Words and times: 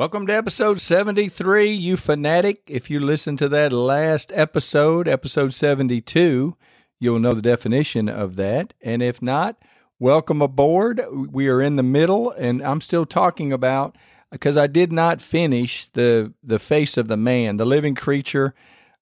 Welcome 0.00 0.26
to 0.26 0.34
episode 0.34 0.80
73, 0.80 1.70
you 1.70 1.94
fanatic. 1.94 2.62
If 2.66 2.88
you 2.88 2.98
listen 3.00 3.36
to 3.36 3.50
that 3.50 3.70
last 3.70 4.32
episode, 4.34 5.06
episode 5.06 5.52
72, 5.52 6.56
you'll 6.98 7.18
know 7.18 7.34
the 7.34 7.42
definition 7.42 8.08
of 8.08 8.36
that. 8.36 8.72
And 8.80 9.02
if 9.02 9.20
not, 9.20 9.58
welcome 9.98 10.40
aboard. 10.40 11.02
We 11.12 11.48
are 11.48 11.60
in 11.60 11.76
the 11.76 11.82
middle, 11.82 12.30
and 12.30 12.62
I'm 12.62 12.80
still 12.80 13.04
talking 13.04 13.52
about 13.52 13.94
because 14.32 14.56
I 14.56 14.68
did 14.68 14.90
not 14.90 15.20
finish 15.20 15.86
the 15.88 16.32
the 16.42 16.58
face 16.58 16.96
of 16.96 17.08
the 17.08 17.18
man, 17.18 17.58
the 17.58 17.66
living 17.66 17.94
creature 17.94 18.54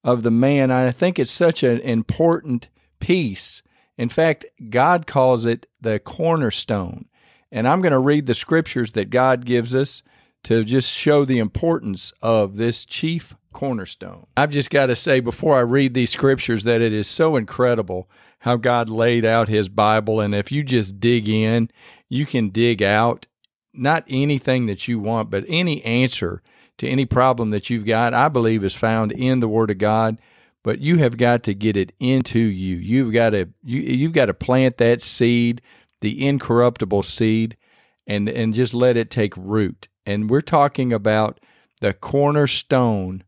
of 0.03 0.25
the 0.25 0.33
man. 0.33 0.73
I 0.73 0.91
think 0.91 1.21
it's 1.21 1.31
such 1.31 1.63
an 1.63 1.79
important 1.79 2.71
piece. 2.99 3.63
In 3.97 4.09
fact, 4.09 4.47
God 4.69 5.07
calls 5.07 5.47
it 5.47 5.69
the 5.81 6.01
cornerstone. 6.01 7.05
And 7.53 7.69
I'm 7.69 7.83
going 7.83 7.93
to 7.93 8.01
read 8.01 8.27
the 8.27 8.35
scriptures 8.35 8.93
that 8.93 9.11
God 9.11 9.45
gives 9.45 9.77
us 9.77 10.03
to 10.45 10.65
just 10.65 10.91
show 10.91 11.25
the 11.25 11.39
importance 11.39 12.13
of 12.23 12.57
this 12.57 12.85
chief 12.85 13.35
cornerstone. 13.53 14.27
I've 14.37 14.51
just 14.51 14.71
got 14.71 14.87
to 14.87 14.97
say 14.97 15.21
before 15.21 15.57
I 15.57 15.61
read 15.61 15.95
these 15.95 16.11
scriptures 16.11 16.65
that 16.65 16.81
it 16.81 16.93
is 16.93 17.09
so 17.09 17.37
incredible 17.37 18.09
how 18.41 18.57
God 18.57 18.89
laid 18.89 19.25
out 19.25 19.49
his 19.49 19.69
Bible. 19.69 20.21
And 20.21 20.35
if 20.35 20.53
you 20.53 20.63
just 20.63 21.01
dig 21.01 21.29
in, 21.29 21.71
you 22.09 22.25
can 22.25 22.51
dig 22.51 22.83
out 22.83 23.27
not 23.73 24.05
anything 24.09 24.67
that 24.67 24.89
you 24.89 24.99
want, 24.99 25.31
but 25.31 25.45
any 25.49 25.85
answer 25.85 26.43
to 26.79 26.89
any 26.89 27.05
problem 27.05 27.51
that 27.51 27.71
you've 27.71 27.87
got, 27.87 28.15
I 28.15 28.29
believe 28.29 28.65
is 28.65 28.75
found 28.75 29.13
in 29.13 29.41
the 29.41 29.49
Word 29.49 29.71
of 29.71 29.79
God. 29.79 30.19
But 30.65 30.81
you 30.81 30.99
have 30.99 31.17
got 31.17 31.43
to 31.45 31.55
get 31.55 31.77
it 31.77 31.93
into 31.99 32.39
you. 32.39 32.77
You've 32.77 33.13
got 33.13 33.31
to 33.31 33.49
you 33.63 33.81
you've 33.81 34.13
got 34.13 34.27
to 34.27 34.35
plant 34.35 34.77
that 34.79 35.03
seed, 35.03 35.63
the 36.01 36.27
incorruptible 36.27 37.05
seed, 37.05 37.57
and 38.07 38.29
and 38.29 38.55
just 38.55 38.75
let 38.75 38.97
it 38.97 39.11
take 39.11 39.35
root. 39.37 39.89
And 40.09 40.31
we're 40.31 40.41
talking 40.41 40.91
about 40.91 41.39
the 41.83 41.93
cornerstone 41.93 43.25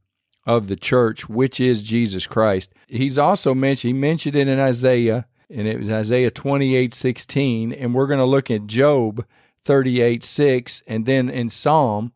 of 0.47 0.69
the 0.69 0.77
church, 0.77 1.29
which 1.29 1.61
is 1.61 1.83
Jesus 1.83 2.27
Christ. 2.27 2.73
He's 2.87 3.19
also 3.19 3.53
mentioned 3.53 3.95
he 3.95 4.01
mentioned 4.01 4.35
it 4.35 4.49
in 4.49 4.59
Isaiah, 4.59 5.27
and 5.51 5.69
it 5.69 5.79
was 5.79 5.91
Isaiah 5.91 6.31
twenty 6.31 6.75
eight 6.75 6.95
sixteen, 6.95 7.71
and 7.71 7.95
we're 7.95 8.07
going 8.07 8.19
to 8.19 8.25
look 8.25 8.51
at 8.51 8.67
Job 8.67 9.27
thirty 9.63 10.01
eight 10.01 10.25
six, 10.25 10.83
and 10.87 11.05
then 11.05 11.29
in 11.29 11.51
Psalm 11.51 12.15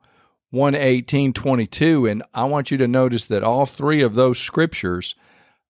118 0.51 1.33
22 1.33 2.07
and 2.07 2.23
i 2.33 2.45
want 2.45 2.71
you 2.71 2.77
to 2.77 2.87
notice 2.87 3.25
that 3.25 3.43
all 3.43 3.67
three 3.67 4.01
of 4.01 4.15
those 4.15 4.39
scriptures 4.39 5.17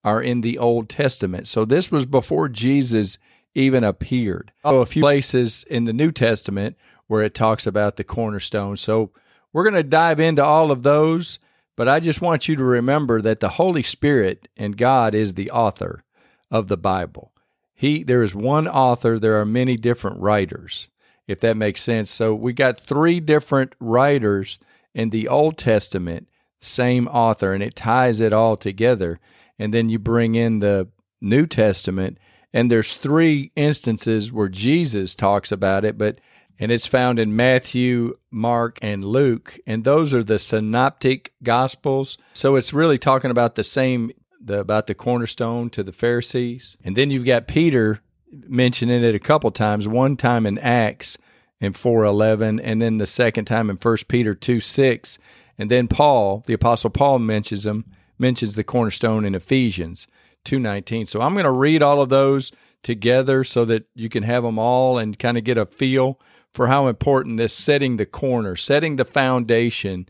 are 0.05 0.21
in 0.21 0.43
the 0.43 0.59
old 0.59 0.91
testament. 0.91 1.49
So 1.49 1.65
this 1.65 1.91
was 1.91 2.05
before 2.05 2.51
jesus 2.51 3.17
even 3.55 3.83
appeared. 3.83 4.53
So 4.63 4.83
a 4.83 4.87
few 4.87 5.01
places 5.01 5.65
in 5.71 5.85
the 5.85 5.95
new 5.95 6.11
testament 6.11 6.77
where 7.15 7.23
it 7.23 7.35
talks 7.35 7.67
about 7.67 7.97
the 7.97 8.05
cornerstone. 8.05 8.77
So 8.77 9.11
we're 9.53 9.65
going 9.65 9.75
to 9.75 9.83
dive 9.83 10.21
into 10.21 10.45
all 10.45 10.71
of 10.71 10.83
those 10.83 11.39
but 11.77 11.89
i 11.89 11.99
just 11.99 12.21
want 12.21 12.47
you 12.47 12.55
to 12.55 12.63
remember 12.63 13.21
that 13.21 13.41
the 13.41 13.51
holy 13.51 13.83
spirit 13.83 14.47
and 14.57 14.77
god 14.77 15.15
is 15.15 15.35
the 15.35 15.51
author 15.51 16.05
of 16.51 16.69
the 16.69 16.77
bible. 16.77 17.33
He 17.75 18.05
there 18.05 18.23
is 18.23 18.35
one 18.35 18.69
author. 18.69 19.19
There 19.19 19.41
are 19.41 19.45
many 19.45 19.77
different 19.77 20.21
writers 20.21 20.89
if 21.27 21.41
that 21.41 21.57
makes 21.57 21.83
sense. 21.83 22.11
So 22.11 22.35
we 22.35 22.53
got 22.53 22.81
three 22.81 23.21
different 23.21 23.75
writers 23.81 24.59
in 24.95 25.11
the 25.11 25.29
Old 25.29 25.57
Testament, 25.57 26.29
same 26.61 27.09
author, 27.09 27.53
and 27.53 27.63
it 27.63 27.75
ties 27.75 28.21
it 28.21 28.33
all 28.33 28.57
together. 28.57 29.21
And 29.59 29.73
then 29.73 29.89
you 29.89 29.99
bring 29.99 30.35
in 30.35 30.61
the 30.61 30.89
New 31.21 31.47
Testament, 31.47 32.19
and 32.53 32.71
there's 32.71 32.97
three 32.97 33.53
instances 33.57 34.33
where 34.33 34.49
Jesus 34.49 35.15
talks 35.15 35.51
about 35.51 35.85
it, 35.85 35.97
but 35.97 36.19
and 36.59 36.71
it's 36.71 36.87
found 36.87 37.19
in 37.19 37.35
Matthew, 37.35 38.19
Mark, 38.31 38.79
and 38.81 39.05
Luke, 39.05 39.59
and 39.67 39.85
those 39.85 40.15
are 40.15 40.25
the 40.25 40.39
synoptic 40.39 41.33
gospels. 41.43 42.17
So 42.33 42.57
it's 42.57 42.73
really 42.73 42.99
talking 42.99 43.31
about 43.31 43.55
the 43.55 43.65
same 43.65 44.13
the 44.41 44.61
about 44.61 44.87
the 44.87 44.95
cornerstone 44.95 45.71
to 45.71 45.83
the 45.83 45.93
Pharisees. 45.93 46.77
And 46.85 46.97
then 46.97 47.11
you've 47.11 47.25
got 47.25 47.49
Peter 47.49 48.03
mentioning 48.31 49.03
it 49.03 49.15
a 49.15 49.21
couple 49.21 49.51
times, 49.51 49.89
one 49.89 50.17
time 50.17 50.45
in 50.45 50.59
Acts 50.59 51.17
in 51.61 51.73
411 51.73 52.61
and 52.61 52.81
then 52.81 52.99
the 52.99 53.07
second 53.07 53.47
time 53.47 53.71
in 53.71 53.77
1 53.77 53.97
Peter 54.09 54.35
2 54.35 54.61
6 54.61 55.19
and 55.57 55.71
then 55.71 55.89
Paul 55.89 56.43
the 56.47 56.53
apostle 56.53 56.91
Paul 56.91 57.19
mentions 57.19 57.65
them 57.65 57.85
mentions 58.19 58.55
the 58.55 58.65
cornerstone 58.65 59.25
in 59.25 59.35
Ephesians 59.35 60.07
2:19 60.45 61.09
so 61.09 61.21
I'm 61.21 61.33
going 61.33 61.45
to 61.45 61.51
read 61.51 61.83
all 61.83 62.01
of 62.01 62.09
those 62.09 62.53
together 62.83 63.45
so 63.45 63.65
that 63.65 63.87
you 63.95 64.09
can 64.09 64.25
have 64.25 64.43
them 64.43 64.59
all 64.59 64.99
and 64.99 65.19
kind 65.19 65.39
of 65.39 65.45
get 65.45 65.57
a 65.57 65.65
feel 65.65 66.21
for 66.55 66.69
how 66.69 66.87
important 66.87 67.37
this 67.37 67.53
setting 67.53 67.99
the 67.99 68.07
corner 68.07 68.57
setting 68.57 68.97
the 68.97 69.05
foundation 69.05 70.09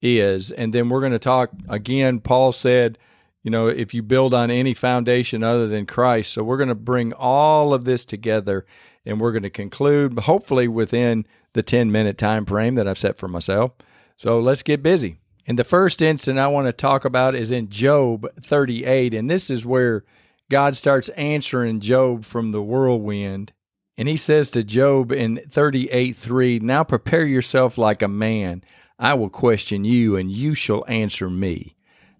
is 0.00 0.52
and 0.52 0.72
then 0.72 0.88
we're 0.88 1.00
going 1.00 1.10
to 1.10 1.18
talk 1.18 1.50
again 1.68 2.20
Paul 2.20 2.52
said 2.52 2.98
you 3.42 3.50
know 3.50 3.66
if 3.66 3.92
you 3.92 4.02
build 4.02 4.32
on 4.32 4.50
any 4.50 4.74
foundation 4.74 5.42
other 5.42 5.66
than 5.66 5.86
Christ 5.86 6.32
so 6.32 6.44
we're 6.44 6.58
going 6.58 6.68
to 6.68 6.74
bring 6.74 7.12
all 7.12 7.74
of 7.74 7.84
this 7.84 8.04
together 8.04 8.64
and 9.06 9.20
we're 9.20 9.32
going 9.32 9.42
to 9.42 9.50
conclude 9.50 10.18
hopefully 10.20 10.68
within 10.68 11.26
the 11.56 11.62
10 11.62 11.90
minute 11.90 12.18
time 12.18 12.44
frame 12.44 12.74
that 12.74 12.86
I've 12.86 12.98
set 12.98 13.16
for 13.16 13.28
myself. 13.28 13.72
So 14.16 14.38
let's 14.40 14.62
get 14.62 14.82
busy. 14.82 15.16
And 15.46 15.58
the 15.58 15.64
first 15.64 16.02
instant 16.02 16.38
I 16.38 16.48
want 16.48 16.66
to 16.66 16.72
talk 16.72 17.04
about 17.04 17.34
is 17.34 17.52
in 17.52 17.68
Job 17.68 18.26
38, 18.42 19.14
and 19.14 19.30
this 19.30 19.48
is 19.48 19.64
where 19.64 20.04
God 20.50 20.76
starts 20.76 21.08
answering 21.10 21.80
Job 21.80 22.24
from 22.24 22.50
the 22.50 22.62
whirlwind. 22.62 23.52
And 23.98 24.08
he 24.08 24.16
says 24.16 24.50
to 24.50 24.62
Job 24.62 25.10
in 25.10 25.40
38 25.50 26.16
3, 26.16 26.58
Now 26.60 26.84
prepare 26.84 27.26
yourself 27.26 27.78
like 27.78 28.02
a 28.02 28.08
man. 28.08 28.62
I 28.98 29.14
will 29.14 29.30
question 29.30 29.84
you, 29.84 30.16
and 30.16 30.30
you 30.30 30.54
shall 30.54 30.84
answer 30.88 31.30
me. 31.30 31.74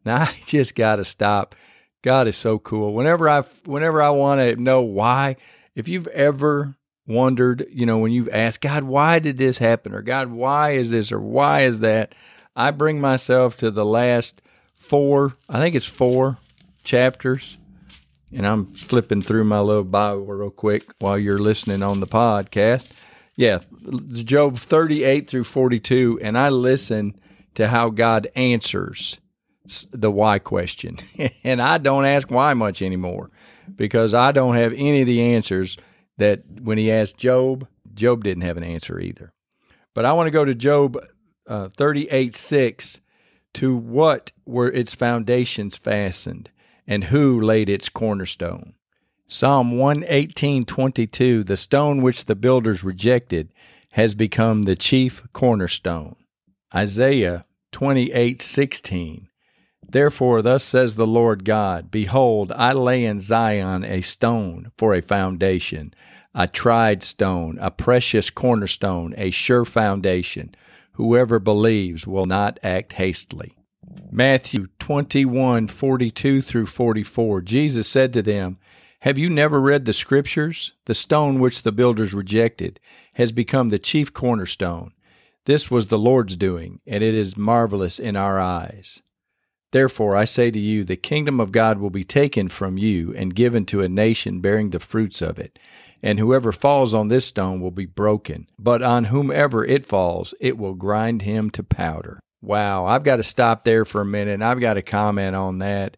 Now 0.05 0.23
I 0.23 0.35
just 0.47 0.75
got 0.75 0.97
to 0.97 1.05
stop. 1.05 1.55
God 2.03 2.29
is 2.29 2.37
so 2.37 2.59
cool. 2.59 2.95
Whenever 2.95 3.29
I 3.29 3.43
whenever 3.65 4.01
I 4.01 4.11
want 4.11 4.41
to 4.41 4.57
know 4.57 4.81
why, 4.83 5.37
if 5.75 5.89
you've 5.89 6.07
ever 6.09 6.77
wondered, 7.07 7.67
you 7.71 7.87
know, 7.87 7.99
when 7.99 8.13
you've 8.13 8.29
asked, 8.29 8.61
God, 8.61 8.85
why 8.85 9.19
did 9.19 9.39
this 9.39 9.59
happen? 9.59 9.95
Or 9.95 10.03
God, 10.03 10.31
why 10.31 10.73
is 10.73 10.91
this? 10.91 11.13
Or 11.13 11.21
why 11.21 11.63
is 11.63 11.81
that? 11.81 12.15
I 12.55 12.71
bring 12.71 13.01
myself 13.01 13.57
to 13.59 13.71
the 13.71 13.85
last 13.85 14.41
four, 14.77 15.35
I 15.49 15.59
think 15.59 15.75
it's 15.75 15.87
four 15.87 16.39
chapters. 16.85 17.59
And 18.33 18.47
I'm 18.47 18.67
flipping 18.67 19.23
through 19.23 19.45
my 19.45 19.61
little 19.61 19.85
Bible 19.85 20.27
real 20.27 20.51
quick 20.51 20.85
while 20.99 21.19
you're 21.19 21.39
listening 21.39 21.83
on 21.83 22.01
the 22.01 22.07
podcast. 22.07 22.89
Yeah, 23.37 23.61
Job 24.13 24.59
38 24.59 25.29
through 25.29 25.45
42. 25.45 26.19
And 26.23 26.37
I 26.37 26.49
listen 26.49 27.19
to 27.55 27.69
how 27.69 27.91
God 27.91 28.29
answers 28.35 29.19
the 29.93 30.11
why 30.11 30.39
question. 30.39 30.99
and 31.45 31.61
I 31.61 31.79
don't 31.79 32.05
ask 32.05 32.31
why 32.31 32.55
much 32.55 32.83
anymore 32.83 33.31
because 33.75 34.15
I 34.15 34.33
don't 34.33 34.57
have 34.57 34.73
any 34.73 35.03
of 35.03 35.07
the 35.07 35.21
answers 35.21 35.77
that 36.19 36.43
when 36.61 36.79
he 36.79 36.91
asked 36.91 37.17
Job, 37.17 37.67
Job 37.95 38.25
didn't 38.25 38.45
have 38.45 38.57
an 38.57 38.65
answer 38.65 38.99
either. 38.99 39.33
But 39.95 40.05
I 40.05 40.13
want 40.13 40.27
to 40.27 40.33
go 40.33 40.45
to 40.45 40.55
Job 40.55 40.99
uh, 41.47 41.69
38 41.69 42.35
6 42.35 43.01
to 43.55 43.77
what 43.77 44.33
were 44.45 44.69
its 44.69 44.95
foundations 44.95 45.77
fastened 45.77 46.51
and 46.87 47.05
who 47.05 47.41
laid 47.41 47.69
its 47.69 47.89
cornerstone. 47.89 48.75
Psalm 49.27 49.77
118 49.77 50.65
22 50.65 51.43
The 51.43 51.57
stone 51.57 52.01
which 52.01 52.27
the 52.27 52.37
builders 52.37 52.85
rejected 52.85 53.51
has 53.91 54.15
become 54.15 54.63
the 54.63 54.77
chief 54.77 55.23
cornerstone. 55.33 56.17
Isaiah 56.75 57.45
28:16 57.73 59.29
Therefore, 59.89 60.43
thus 60.43 60.65
says 60.65 60.95
the 60.95 61.07
Lord 61.07 61.45
God 61.45 61.91
Behold, 61.91 62.53
I 62.53 62.73
lay 62.73 63.05
in 63.05 63.21
Zion 63.21 63.85
a 63.85 64.01
stone 64.03 64.71
for 64.77 64.95
a 64.95 65.03
foundation, 65.03 65.93
a 66.35 66.47
tried 66.47 67.03
stone, 67.03 67.59
a 67.61 67.71
precious 67.71 68.31
cornerstone, 68.31 69.15
a 69.17 69.31
sure 69.31 69.65
foundation. 69.65 70.55
Whoever 70.93 71.39
believes 71.39 72.07
will 72.07 72.27
not 72.27 72.59
act 72.63 72.95
hastily. 72.95 73.56
Matthew 74.11 74.69
21 74.79 75.69
42 75.69 76.41
through 76.41 76.67
44. 76.67 77.43
Jesus 77.43 77.87
said 77.87 78.13
to 78.13 78.23
them, 78.23 78.57
Have 79.01 79.19
you 79.19 79.29
never 79.29 79.61
read 79.61 79.85
the 79.85 79.93
Scriptures? 79.93 80.73
The 80.87 80.95
stone 80.95 81.39
which 81.39 81.63
the 81.63 81.73
builders 81.73 82.15
rejected 82.15 82.81
has 83.15 83.33
become 83.33 83.69
the 83.69 83.79
chief 83.79 84.13
cornerstone. 84.13 84.93
This 85.45 85.71
was 85.71 85.89
the 85.89 85.99
Lord's 85.99 86.37
doing, 86.37 86.81
and 86.87 87.05
it 87.05 87.15
is 87.15 87.37
marvelous 87.37 87.99
in 87.99 88.17
our 88.17 88.41
eyes. 88.41 89.03
Therefore, 89.73 90.17
I 90.17 90.25
say 90.25 90.51
to 90.51 90.59
you, 90.59 90.85
the 90.85 90.97
kingdom 90.97 91.39
of 91.39 91.53
God 91.53 91.79
will 91.79 91.91
be 91.91 92.05
taken 92.05 92.49
from 92.49 92.79
you 92.79 93.15
and 93.15 93.35
given 93.35 93.67
to 93.67 93.83
a 93.83 93.89
nation 93.89 94.41
bearing 94.41 94.71
the 94.71 94.81
fruits 94.81 95.21
of 95.21 95.39
it. 95.39 95.59
And 96.03 96.19
whoever 96.19 96.53
falls 96.53 96.95
on 96.95 97.09
this 97.09 97.27
stone 97.27 97.61
will 97.61 97.71
be 97.71 97.87
broken, 97.87 98.49
but 98.59 98.83
on 98.83 99.05
whomever 99.05 99.65
it 99.65 99.85
falls, 99.87 100.35
it 100.41 100.57
will 100.57 100.75
grind 100.75 101.23
him 101.23 101.51
to 101.51 101.63
powder. 101.63 102.21
Wow, 102.47 102.87
I've 102.87 103.03
got 103.03 103.17
to 103.17 103.25
stop 103.25 103.65
there 103.65 103.85
for 103.85 104.01
a 104.01 104.07
minute. 104.07 104.41
I've 104.41 104.61
got 104.61 104.75
to 104.75 104.83
comment 104.83 105.35
on 105.35 105.59
that. 105.59 105.97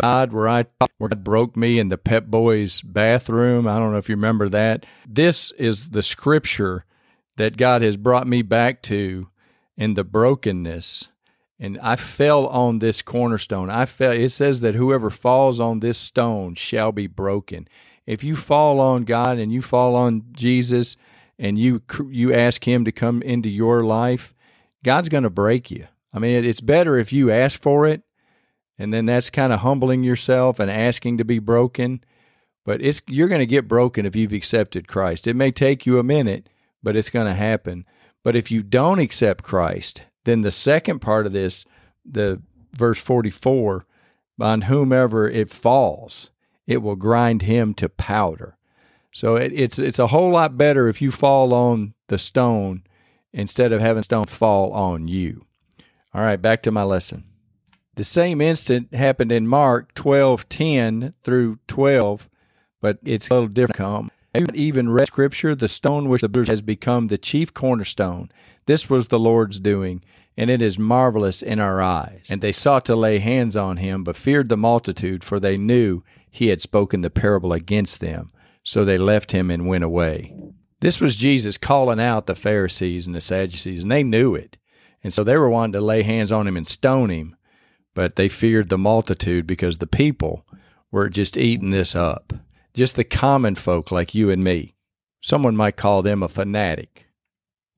God, 0.00 0.32
where 0.32 0.48
I 0.48 0.64
where 0.96 1.10
God 1.10 1.22
broke 1.22 1.54
me 1.54 1.78
in 1.78 1.90
the 1.90 1.98
Pep 1.98 2.28
Boys 2.28 2.80
bathroom. 2.80 3.68
I 3.68 3.78
don't 3.78 3.92
know 3.92 3.98
if 3.98 4.08
you 4.08 4.14
remember 4.14 4.48
that. 4.48 4.86
This 5.06 5.50
is 5.58 5.90
the 5.90 6.02
scripture 6.02 6.86
that 7.36 7.58
God 7.58 7.82
has 7.82 7.98
brought 7.98 8.26
me 8.26 8.40
back 8.40 8.80
to 8.84 9.28
in 9.76 9.92
the 9.92 10.02
brokenness. 10.02 11.08
And 11.60 11.78
I 11.80 11.96
fell 11.96 12.46
on 12.46 12.78
this 12.78 13.02
cornerstone. 13.02 13.68
I 13.68 13.84
fell. 13.84 14.12
It 14.12 14.30
says 14.30 14.60
that 14.60 14.74
whoever 14.74 15.10
falls 15.10 15.60
on 15.60 15.80
this 15.80 15.98
stone 15.98 16.54
shall 16.54 16.92
be 16.92 17.06
broken. 17.06 17.68
If 18.06 18.24
you 18.24 18.34
fall 18.34 18.80
on 18.80 19.04
God 19.04 19.38
and 19.38 19.52
you 19.52 19.60
fall 19.60 19.94
on 19.94 20.24
Jesus 20.32 20.96
and 21.38 21.58
you 21.58 21.82
you 22.08 22.32
ask 22.32 22.66
him 22.66 22.86
to 22.86 22.92
come 22.92 23.20
into 23.20 23.50
your 23.50 23.84
life, 23.84 24.32
God's 24.84 25.08
going 25.08 25.24
to 25.24 25.30
break 25.30 25.70
you. 25.70 25.86
I 26.12 26.18
mean, 26.18 26.44
it's 26.44 26.60
better 26.60 26.98
if 26.98 27.12
you 27.12 27.30
ask 27.30 27.60
for 27.60 27.86
it 27.86 28.02
and 28.78 28.92
then 28.92 29.06
that's 29.06 29.30
kind 29.30 29.52
of 29.52 29.60
humbling 29.60 30.02
yourself 30.02 30.58
and 30.58 30.70
asking 30.70 31.18
to 31.18 31.24
be 31.24 31.38
broken. 31.38 32.02
But 32.64 32.82
it's 32.82 33.00
you're 33.06 33.28
going 33.28 33.40
to 33.40 33.46
get 33.46 33.68
broken 33.68 34.06
if 34.06 34.16
you've 34.16 34.32
accepted 34.32 34.88
Christ. 34.88 35.26
It 35.26 35.36
may 35.36 35.50
take 35.50 35.86
you 35.86 35.98
a 35.98 36.04
minute, 36.04 36.48
but 36.82 36.96
it's 36.96 37.10
going 37.10 37.26
to 37.26 37.34
happen. 37.34 37.84
But 38.24 38.36
if 38.36 38.50
you 38.50 38.62
don't 38.62 38.98
accept 38.98 39.44
Christ, 39.44 40.02
then 40.24 40.40
the 40.40 40.52
second 40.52 41.00
part 41.00 41.26
of 41.26 41.32
this, 41.32 41.64
the 42.04 42.40
verse 42.72 43.00
44, 43.00 43.86
on 44.40 44.62
whomever 44.62 45.28
it 45.28 45.50
falls, 45.50 46.30
it 46.66 46.78
will 46.78 46.96
grind 46.96 47.42
him 47.42 47.74
to 47.74 47.88
powder. 47.88 48.56
So 49.12 49.36
it, 49.36 49.52
it's 49.52 49.78
it's 49.78 49.98
a 49.98 50.08
whole 50.08 50.30
lot 50.30 50.56
better 50.56 50.88
if 50.88 51.02
you 51.02 51.10
fall 51.10 51.52
on 51.52 51.94
the 52.08 52.18
stone 52.18 52.82
instead 53.32 53.72
of 53.72 53.80
having 53.80 54.02
stone 54.02 54.26
fall 54.26 54.72
on 54.72 55.08
you. 55.08 55.46
All 56.14 56.22
right, 56.22 56.40
back 56.40 56.62
to 56.62 56.70
my 56.70 56.82
lesson. 56.82 57.24
The 57.94 58.04
same 58.04 58.40
incident 58.40 58.94
happened 58.94 59.32
in 59.32 59.46
Mark 59.46 59.94
12:10 59.94 61.14
through 61.22 61.58
12, 61.68 62.28
but 62.80 62.98
it's 63.04 63.28
a 63.28 63.34
little 63.34 63.48
different. 63.48 64.12
Even 64.54 64.88
read 64.90 65.08
scripture, 65.08 65.54
the 65.54 65.68
stone 65.68 66.08
which 66.08 66.22
the 66.22 66.28
builders 66.28 66.48
has 66.48 66.62
become 66.62 67.08
the 67.08 67.18
chief 67.18 67.52
cornerstone. 67.52 68.30
This 68.64 68.88
was 68.88 69.08
the 69.08 69.18
Lord's 69.18 69.58
doing, 69.58 70.02
and 70.38 70.48
it 70.48 70.62
is 70.62 70.78
marvelous 70.78 71.42
in 71.42 71.58
our 71.58 71.82
eyes. 71.82 72.26
And 72.30 72.40
they 72.40 72.52
sought 72.52 72.86
to 72.86 72.96
lay 72.96 73.18
hands 73.18 73.56
on 73.56 73.76
him, 73.76 74.04
but 74.04 74.16
feared 74.16 74.48
the 74.48 74.56
multitude, 74.56 75.22
for 75.22 75.38
they 75.38 75.58
knew 75.58 76.02
he 76.30 76.48
had 76.48 76.62
spoken 76.62 77.02
the 77.02 77.10
parable 77.10 77.52
against 77.52 78.00
them. 78.00 78.32
So 78.64 78.84
they 78.86 78.96
left 78.96 79.32
him 79.32 79.50
and 79.50 79.66
went 79.66 79.84
away. 79.84 80.34
This 80.82 81.00
was 81.00 81.16
Jesus 81.16 81.56
calling 81.56 81.98
out 81.98 82.26
the 82.26 82.34
Pharisees 82.34 83.06
and 83.06 83.16
the 83.16 83.20
Sadducees, 83.20 83.82
and 83.82 83.90
they 83.90 84.02
knew 84.02 84.34
it. 84.34 84.58
And 85.02 85.12
so 85.12 85.24
they 85.24 85.36
were 85.36 85.48
wanting 85.48 85.72
to 85.72 85.80
lay 85.80 86.02
hands 86.02 86.30
on 86.30 86.46
him 86.46 86.56
and 86.56 86.66
stone 86.66 87.10
him 87.10 87.36
but 87.94 88.16
they 88.16 88.28
feared 88.28 88.68
the 88.68 88.78
multitude 88.78 89.46
because 89.46 89.78
the 89.78 89.86
people 89.86 90.46
were 90.90 91.08
just 91.08 91.36
eating 91.36 91.70
this 91.70 91.94
up. 91.94 92.32
Just 92.74 92.96
the 92.96 93.04
common 93.04 93.54
folk 93.54 93.90
like 93.90 94.14
you 94.14 94.30
and 94.30 94.42
me. 94.42 94.74
Someone 95.20 95.56
might 95.56 95.76
call 95.76 96.02
them 96.02 96.22
a 96.22 96.28
fanatic. 96.28 97.06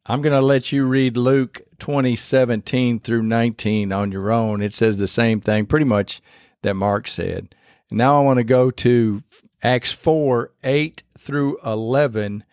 I'm 0.07 0.23
going 0.23 0.35
to 0.35 0.41
let 0.41 0.71
you 0.71 0.85
read 0.85 1.17
Luke 1.17 1.63
20, 1.79 2.15
17 2.15 3.01
through 3.01 3.23
19 3.23 3.93
on 3.93 4.13
your 4.13 4.31
own. 4.31 4.63
It 4.63 4.75
says 4.75 4.97
the 4.97 5.09
same 5.09 5.41
thing 5.41 5.67
pretty 5.67 5.87
much 5.87 6.21
that 6.63 6.75
Mark 6.75 7.09
said. 7.09 7.55
now 7.91 8.19
I 8.19 8.25
want 8.25 8.39
to 8.39 8.45
go 8.45 8.71
to 8.71 9.23
Acts 9.63 9.93
4, 9.93 10.53
8 10.63 11.03
through 11.19 11.59
11. 11.65 12.45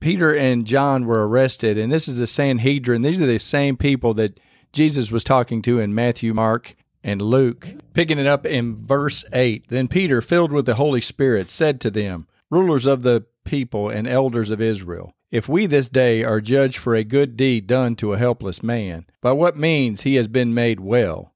Peter 0.00 0.34
and 0.34 0.66
John 0.66 1.04
were 1.04 1.28
arrested, 1.28 1.76
and 1.76 1.92
this 1.92 2.08
is 2.08 2.16
the 2.16 2.26
Sanhedrin. 2.26 3.02
These 3.02 3.20
are 3.20 3.26
the 3.26 3.38
same 3.38 3.76
people 3.76 4.14
that 4.14 4.40
Jesus 4.72 5.12
was 5.12 5.22
talking 5.22 5.60
to 5.62 5.78
in 5.78 5.94
Matthew, 5.94 6.32
Mark, 6.32 6.74
and 7.04 7.20
Luke. 7.20 7.68
Picking 7.92 8.18
it 8.18 8.26
up 8.26 8.46
in 8.46 8.74
verse 8.74 9.24
8 9.32 9.66
Then 9.68 9.88
Peter, 9.88 10.22
filled 10.22 10.52
with 10.52 10.64
the 10.64 10.76
Holy 10.76 11.02
Spirit, 11.02 11.50
said 11.50 11.80
to 11.82 11.90
them, 11.90 12.26
Rulers 12.50 12.86
of 12.86 13.02
the 13.02 13.26
people 13.44 13.90
and 13.90 14.08
elders 14.08 14.50
of 14.50 14.60
Israel, 14.60 15.12
if 15.30 15.48
we 15.48 15.66
this 15.66 15.88
day 15.88 16.24
are 16.24 16.40
judged 16.40 16.78
for 16.78 16.94
a 16.94 17.04
good 17.04 17.36
deed 17.36 17.66
done 17.66 17.94
to 17.96 18.12
a 18.12 18.18
helpless 18.18 18.62
man, 18.62 19.06
by 19.20 19.32
what 19.32 19.56
means 19.56 20.00
he 20.00 20.16
has 20.16 20.28
been 20.28 20.54
made 20.54 20.80
well, 20.80 21.32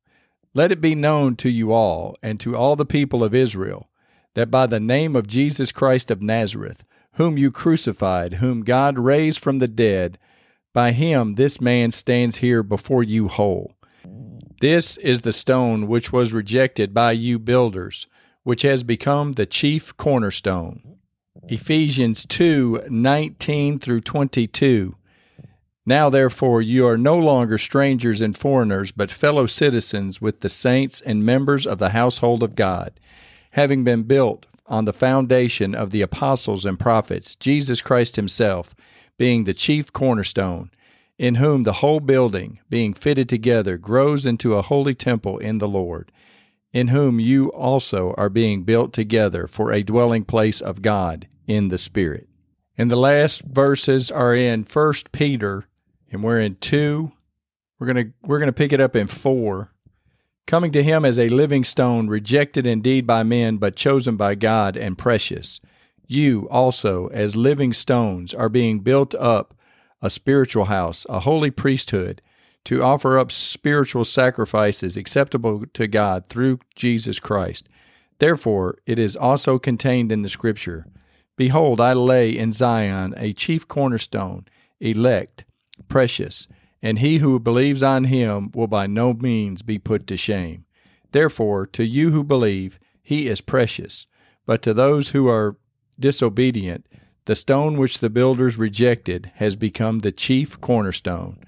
let 0.55 0.73
it 0.73 0.81
be 0.81 0.95
known 0.95 1.37
to 1.37 1.51
you 1.51 1.73
all 1.73 2.17
and 2.23 2.41
to 2.41 2.57
all 2.57 2.77
the 2.77 2.87
people 2.87 3.23
of 3.23 3.35
Israel 3.35 3.89
that 4.35 4.51
by 4.51 4.67
the 4.67 4.81
name 4.81 5.17
of 5.17 5.27
Jesus 5.27 5.73
Christ 5.73 6.11
of 6.11 6.21
Nazareth, 6.21 6.85
whom 7.15 7.39
you 7.39 7.51
crucified, 7.51 8.35
whom 8.35 8.63
God 8.63 8.99
raised 8.99 9.41
from 9.41 9.59
the 9.59 9.69
dead, 9.69 10.19
by 10.73 10.93
him 10.93 11.37
this 11.37 11.61
man 11.61 11.93
stands 11.93 12.39
here 12.39 12.63
before 12.63 13.03
you 13.03 13.29
whole. 13.29 13.75
This 14.61 14.97
is 14.99 15.23
the 15.23 15.33
stone 15.33 15.87
which 15.87 16.13
was 16.13 16.33
rejected 16.33 16.93
by 16.93 17.13
you 17.13 17.39
builders, 17.39 18.07
which 18.43 18.63
has 18.63 18.83
become 18.83 19.33
the 19.33 19.47
chief 19.47 19.97
cornerstone. 19.97 20.99
Ephesians 21.49 22.25
2 22.27 22.85
19 22.89 23.79
through 23.79 24.01
22. 24.01 24.97
Now, 25.87 26.09
therefore, 26.09 26.63
you 26.63 26.87
are 26.87 26.97
no 26.97 27.19
longer 27.19 27.59
strangers 27.59 28.23
and 28.23 28.37
foreigners, 28.37 28.91
but 28.91 29.11
fellow 29.11 29.47
citizens 29.47 30.21
with 30.21 30.41
the 30.41 30.49
saints 30.49 31.03
and 31.03 31.27
members 31.27 31.67
of 31.67 31.79
the 31.79 31.91
household 31.91 32.43
of 32.43 32.55
God, 32.55 32.99
having 33.51 33.85
been 33.85 34.05
built 34.05 34.47
on 34.67 34.85
the 34.85 34.93
foundation 34.93 35.75
of 35.75 35.91
the 35.91 36.03
apostles 36.03 36.65
and 36.65 36.79
prophets, 36.79 37.35
Jesus 37.37 37.81
Christ 37.81 38.17
Himself 38.17 38.75
being 39.17 39.45
the 39.45 39.55
chief 39.55 39.93
cornerstone 39.93 40.71
in 41.19 41.37
whom 41.37 41.63
the 41.63 41.75
whole 41.75 42.01
building, 42.01 42.59
being 42.69 42.93
fitted 42.93 43.29
together, 43.29 43.79
grows 43.79 44.27
into 44.27 44.55
a 44.55 44.63
holy 44.63 44.95
temple 44.95 45.39
in 45.39 45.59
the 45.59 45.69
Lord, 45.69 46.11
in 46.73 46.89
whom 46.89 47.21
you 47.21 47.53
also 47.53 48.15
are 48.17 48.29
being 48.29 48.65
built 48.65 48.93
together 48.93 49.47
for 49.47 49.73
a 49.73 49.85
dwelling 49.85 50.25
place 50.25 50.61
of 50.61 50.83
God 50.83 51.29
in 51.47 51.69
the 51.69 51.79
Spirit. 51.79 52.29
And 52.77 52.91
the 52.91 52.97
last 52.97 53.43
verses 53.43 54.11
are 54.11 54.35
in 54.35 54.65
First 54.65 55.13
Peter, 55.13 55.67
and 56.11 56.25
we're 56.25 56.41
in 56.41 56.57
two. 56.57 57.13
We're 57.79 57.87
gonna 57.87 58.07
we're 58.23 58.41
gonna 58.41 58.53
pick 58.53 58.73
it 58.73 58.81
up 58.81 58.97
in 58.97 59.07
four. 59.07 59.71
Coming 60.47 60.73
to 60.73 60.83
him 60.83 61.05
as 61.05 61.19
a 61.19 61.31
living 61.31 61.65
stone, 61.65 62.09
rejected 62.09 62.67
indeed 62.67 63.07
by 63.07 63.23
men, 63.23 63.57
but 63.57 63.77
chosen 63.77 64.17
by 64.17 64.35
God 64.35 64.77
and 64.77 64.99
precious. 64.99 65.59
You 66.07 66.47
also, 66.51 67.07
as 67.09 67.35
living 67.35 67.73
stones, 67.73 68.35
are 68.35 68.51
being 68.51 68.81
built 68.81 69.15
up 69.15 69.55
a 70.03 70.11
spiritual 70.11 70.67
house, 70.67 71.07
a 71.09 71.21
holy 71.21 71.51
priesthood, 71.51 72.21
to 72.65 72.83
offer 72.83 73.19
up 73.19 73.33
spiritual 73.33 74.05
sacrifices 74.05 74.97
acceptable 74.97 75.65
to 75.73 75.87
God 75.87 76.29
through 76.29 76.61
Jesus 76.77 77.19
Christ. 77.21 77.69
Therefore, 78.19 78.79
it 78.87 78.99
is 78.99 79.17
also 79.17 79.59
contained 79.59 80.13
in 80.13 80.23
the 80.23 80.29
Scripture 80.29 80.85
Behold, 81.37 81.81
I 81.81 81.95
lay 81.95 82.31
in 82.31 82.53
Zion 82.53 83.13
a 83.17 83.33
chief 83.33 83.67
cornerstone, 83.67 84.45
elect, 84.79 85.45
precious, 85.89 86.47
and 86.85 86.99
he 86.99 87.17
who 87.17 87.41
believes 87.41 87.83
on 87.83 88.05
him 88.05 88.51
will 88.55 88.67
by 88.67 88.87
no 88.87 89.15
means 89.15 89.63
be 89.63 89.79
put 89.79 90.07
to 90.07 90.19
shame. 90.19 90.67
Therefore, 91.13 91.67
to 91.69 91.83
you 91.83 92.11
who 92.11 92.23
believe, 92.23 92.79
he 93.03 93.27
is 93.27 93.41
precious, 93.41 94.07
but 94.45 94.61
to 94.63 94.75
those 94.75 95.09
who 95.09 95.27
are 95.27 95.57
disobedient, 95.99 96.87
the 97.25 97.35
stone 97.35 97.79
which 97.79 98.01
the 98.01 98.11
builders 98.11 98.59
rejected 98.59 99.33
has 99.37 99.57
become 99.57 100.01
the 100.01 100.13
chief 100.13 100.61
cornerstone, 100.61 101.39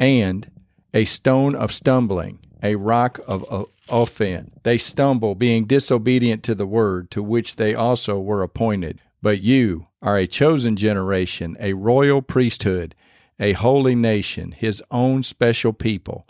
and 0.00 0.50
a 0.92 1.04
stone 1.04 1.54
of 1.54 1.72
stumbling, 1.72 2.40
a 2.60 2.74
rock 2.74 3.20
of 3.28 3.68
offense. 3.88 4.50
They 4.64 4.78
stumble, 4.78 5.36
being 5.36 5.66
disobedient 5.66 6.42
to 6.44 6.56
the 6.56 6.66
word 6.66 7.08
to 7.12 7.22
which 7.22 7.54
they 7.54 7.72
also 7.72 8.18
were 8.18 8.42
appointed. 8.42 9.00
But 9.22 9.42
you 9.42 9.86
are 10.00 10.18
a 10.18 10.26
chosen 10.26 10.74
generation, 10.74 11.56
a 11.60 11.74
royal 11.74 12.20
priesthood, 12.20 12.96
a 13.38 13.52
holy 13.52 13.94
nation, 13.94 14.52
his 14.52 14.82
own 14.90 15.22
special 15.22 15.72
people, 15.72 16.26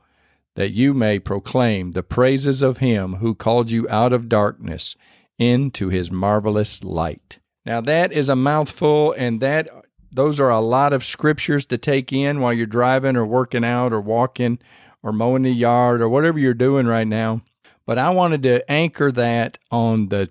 that 0.54 0.72
you 0.72 0.94
may 0.94 1.18
proclaim 1.18 1.92
the 1.92 2.02
praises 2.02 2.62
of 2.62 2.78
him 2.78 3.16
who 3.16 3.34
called 3.34 3.70
you 3.70 3.88
out 3.88 4.12
of 4.12 4.28
darkness 4.28 4.96
into 5.38 5.88
his 5.88 6.10
marvelous 6.10 6.84
light. 6.84 7.38
Now 7.64 7.80
that 7.80 8.12
is 8.12 8.28
a 8.28 8.36
mouthful, 8.36 9.12
and 9.12 9.40
that 9.40 9.68
those 10.10 10.38
are 10.38 10.50
a 10.50 10.60
lot 10.60 10.92
of 10.92 11.04
scriptures 11.04 11.64
to 11.66 11.78
take 11.78 12.12
in 12.12 12.40
while 12.40 12.52
you're 12.52 12.66
driving 12.66 13.16
or 13.16 13.24
working 13.24 13.64
out 13.64 13.92
or 13.92 14.00
walking 14.00 14.58
or 15.02 15.12
mowing 15.12 15.42
the 15.42 15.52
yard 15.52 16.02
or 16.02 16.08
whatever 16.08 16.38
you're 16.38 16.54
doing 16.54 16.86
right 16.86 17.06
now. 17.06 17.40
But 17.86 17.98
I 17.98 18.10
wanted 18.10 18.42
to 18.44 18.70
anchor 18.70 19.10
that 19.12 19.58
on 19.70 20.08
the 20.08 20.30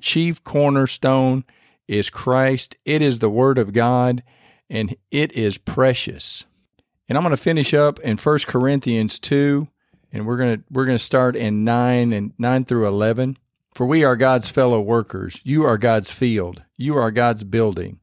chief 0.00 0.44
cornerstone 0.44 1.44
is 1.88 2.10
Christ. 2.10 2.76
It 2.84 3.02
is 3.02 3.18
the 3.18 3.30
Word 3.30 3.58
of 3.58 3.72
God, 3.72 4.22
and 4.74 4.96
it 5.12 5.32
is 5.32 5.56
precious. 5.56 6.44
And 7.08 7.16
I'm 7.16 7.22
going 7.22 7.30
to 7.30 7.36
finish 7.36 7.72
up 7.72 8.00
in 8.00 8.16
1 8.16 8.38
Corinthians 8.46 9.18
2 9.20 9.68
and 10.12 10.26
we're 10.26 10.36
going 10.36 10.58
to 10.58 10.64
we're 10.70 10.84
going 10.84 10.98
to 10.98 11.04
start 11.04 11.36
in 11.36 11.64
9 11.64 12.12
and 12.12 12.32
9 12.38 12.64
through 12.64 12.86
11. 12.86 13.38
For 13.74 13.86
we 13.86 14.04
are 14.04 14.14
God's 14.14 14.48
fellow 14.48 14.80
workers. 14.80 15.40
You 15.42 15.64
are 15.64 15.78
God's 15.78 16.10
field. 16.10 16.62
You 16.76 16.96
are 16.96 17.10
God's 17.10 17.42
building. 17.42 17.98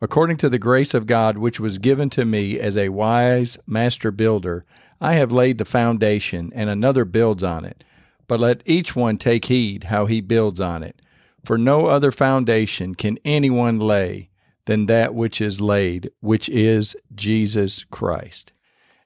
According 0.00 0.36
to 0.38 0.48
the 0.48 0.58
grace 0.58 0.94
of 0.94 1.06
God 1.06 1.38
which 1.38 1.58
was 1.58 1.78
given 1.78 2.10
to 2.10 2.24
me 2.24 2.60
as 2.60 2.76
a 2.76 2.90
wise 2.90 3.58
master 3.66 4.12
builder, 4.12 4.64
I 5.00 5.14
have 5.14 5.32
laid 5.32 5.58
the 5.58 5.64
foundation, 5.64 6.52
and 6.54 6.70
another 6.70 7.04
builds 7.04 7.42
on 7.42 7.64
it. 7.64 7.82
But 8.28 8.40
let 8.40 8.62
each 8.64 8.94
one 8.94 9.16
take 9.16 9.46
heed 9.46 9.84
how 9.84 10.06
he 10.06 10.20
builds 10.20 10.60
on 10.60 10.82
it. 10.82 11.02
For 11.44 11.58
no 11.58 11.86
other 11.86 12.12
foundation 12.12 12.94
can 12.94 13.18
anyone 13.24 13.80
lay 13.80 14.30
than 14.66 14.86
that 14.86 15.14
which 15.14 15.40
is 15.40 15.60
laid, 15.60 16.10
which 16.20 16.48
is 16.48 16.96
Jesus 17.14 17.84
Christ. 17.90 18.52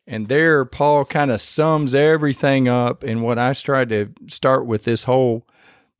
And 0.06 0.28
there, 0.28 0.64
Paul 0.64 1.04
kind 1.04 1.30
of 1.30 1.40
sums 1.40 1.94
everything 1.94 2.66
up. 2.66 3.04
And 3.04 3.22
what 3.22 3.38
I 3.38 3.52
tried 3.52 3.90
to 3.90 4.12
start 4.26 4.66
with 4.66 4.84
this 4.84 5.04
whole 5.04 5.46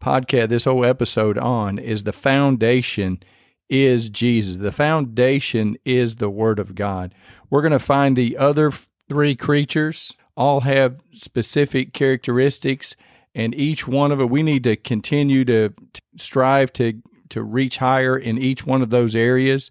podcast, 0.02 0.48
this 0.48 0.64
whole 0.64 0.84
episode 0.84 1.38
on, 1.38 1.78
is 1.78 2.02
the 2.02 2.12
foundation 2.12 3.22
is 3.68 4.10
Jesus. 4.10 4.56
The 4.56 4.72
foundation 4.72 5.76
is 5.84 6.16
the 6.16 6.28
Word 6.28 6.58
of 6.58 6.74
God. 6.74 7.14
We're 7.48 7.62
going 7.62 7.70
to 7.70 7.78
find 7.78 8.16
the 8.16 8.36
other 8.36 8.72
three 9.08 9.36
creatures 9.36 10.12
all 10.36 10.60
have 10.60 11.00
specific 11.12 11.92
characteristics, 11.92 12.96
and 13.34 13.54
each 13.54 13.86
one 13.86 14.10
of 14.10 14.20
it, 14.20 14.30
we 14.30 14.42
need 14.42 14.64
to 14.64 14.74
continue 14.74 15.44
to, 15.44 15.68
to 15.68 16.02
strive 16.16 16.72
to 16.72 17.00
to 17.30 17.42
reach 17.42 17.78
higher 17.78 18.16
in 18.16 18.38
each 18.38 18.66
one 18.66 18.82
of 18.82 18.90
those 18.90 19.16
areas. 19.16 19.70